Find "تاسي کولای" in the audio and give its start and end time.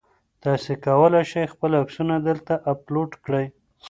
0.43-1.25